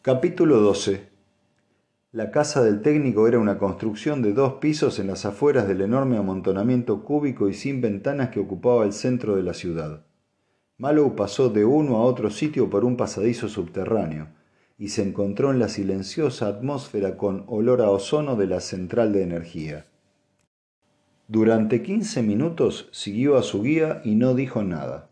[0.00, 1.08] Capítulo 12
[2.12, 6.18] La casa del técnico era una construcción de dos pisos en las afueras del enorme
[6.18, 10.06] amontonamiento cúbico y sin ventanas que ocupaba el centro de la ciudad.
[10.76, 14.28] Mallow pasó de uno a otro sitio por un pasadizo subterráneo
[14.78, 19.24] y se encontró en la silenciosa atmósfera con olor a ozono de la central de
[19.24, 19.86] energía.
[21.26, 25.08] Durante quince minutos siguió a su guía y no dijo nada.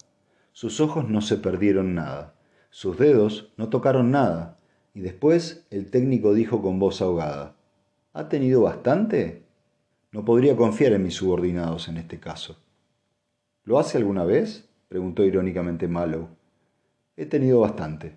[0.53, 2.37] Sus ojos no se perdieron nada,
[2.71, 4.56] sus dedos no tocaron nada,
[4.97, 7.55] y después el técnico dijo con voz ahogada,
[8.15, 9.43] ¿Ha tenido bastante?
[10.11, 12.57] No podría confiar en mis subordinados en este caso.
[13.65, 14.71] ¿Lo hace alguna vez?
[14.89, 16.29] preguntó irónicamente Mallow.
[17.15, 18.17] He tenido bastante.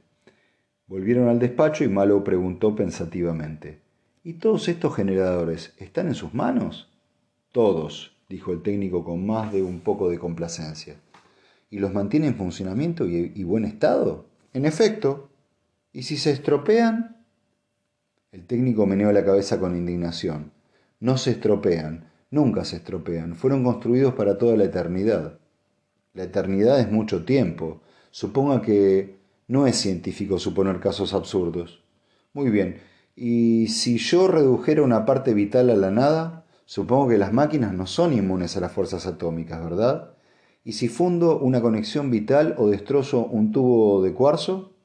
[0.87, 3.81] Volvieron al despacho y Mallow preguntó pensativamente,
[4.23, 6.89] ¿Y todos estos generadores están en sus manos?
[7.51, 10.95] Todos, dijo el técnico con más de un poco de complacencia.
[11.69, 14.27] ¿Y los mantiene en funcionamiento y, buen estado?
[14.53, 15.28] En efecto.
[15.99, 17.17] ¿Y si se estropean?
[18.31, 20.53] El técnico meneó la cabeza con indignación.
[21.01, 23.35] No se estropean, nunca se estropean.
[23.35, 25.39] Fueron construidos para toda la eternidad.
[26.13, 27.81] La eternidad es mucho tiempo.
[28.11, 29.17] Suponga que
[29.49, 31.83] no es científico suponer casos absurdos.
[32.31, 32.77] Muy bien.
[33.17, 36.45] ¿Y si yo redujera una parte vital a la nada?
[36.63, 40.13] Supongo que las máquinas no son inmunes a las fuerzas atómicas, ¿verdad?
[40.63, 44.78] ¿Y si fundo una conexión vital o destrozo un tubo de cuarzo?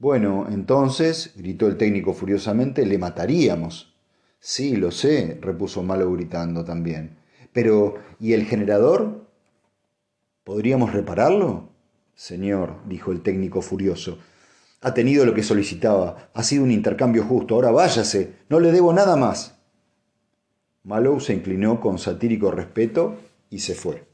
[0.00, 3.92] Bueno, entonces, gritó el técnico furiosamente, le mataríamos.
[4.38, 7.18] Sí, lo sé, repuso Malo gritando también.
[7.52, 9.26] Pero, ¿y el generador?
[10.42, 11.68] ¿Podríamos repararlo?
[12.14, 14.16] Señor, dijo el técnico furioso,
[14.80, 18.94] ha tenido lo que solicitaba, ha sido un intercambio justo, ahora váyase, no le debo
[18.94, 19.58] nada más.
[20.82, 23.18] Mallow se inclinó con satírico respeto
[23.50, 24.06] y se fue.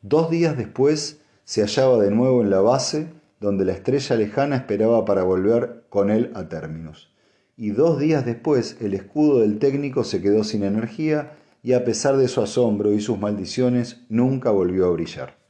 [0.00, 3.08] Dos días después se hallaba de nuevo en la base
[3.44, 7.12] donde la estrella lejana esperaba para volver con él a términos.
[7.58, 12.16] Y dos días después el escudo del técnico se quedó sin energía y a pesar
[12.16, 15.43] de su asombro y sus maldiciones nunca volvió a brillar.